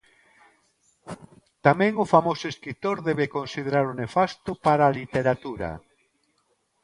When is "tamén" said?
1.65-1.93